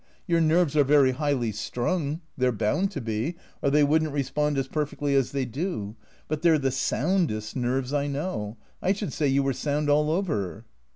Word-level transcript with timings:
Your 0.25 0.41
nerves 0.41 0.75
are 0.75 0.83
very 0.83 1.11
highly 1.11 1.51
strung— 1.51 2.21
they 2.35 2.47
're 2.47 2.51
bound 2.51 2.89
to 2.89 2.99
be, 2.99 3.35
or 3.61 3.69
they 3.69 3.83
would 3.83 4.01
n't 4.01 4.11
respond 4.11 4.57
as 4.57 4.67
perfectly 4.67 5.13
as 5.13 5.31
they 5.31 5.45
do— 5.45 5.95
but 6.27 6.41
they 6.41 6.49
're 6.49 6.57
the 6.57 6.71
soundest 6.71 7.55
nerves 7.55 7.93
I 7.93 8.07
know. 8.07 8.57
I 8.81 8.93
should 8.93 9.13
say 9.13 9.27
you 9.27 9.43
were 9.43 9.53
sound 9.53 9.91
all 9.91 10.09
over." 10.09 10.65